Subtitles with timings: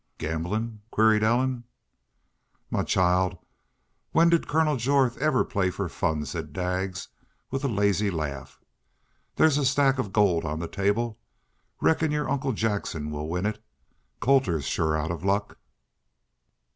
[0.17, 1.63] "Gamblin'?" queried Ellen.
[2.71, 3.37] "Mah child,
[4.13, 7.09] when'd Kurnel Jorth ever play for fun?" said Daggs,
[7.51, 8.59] with a lazy laugh.
[9.35, 11.19] "There's a stack of gold on the table.
[11.79, 13.63] Reckon yo' uncle Jackson will win it.
[14.19, 15.59] Colter's shore out of luck."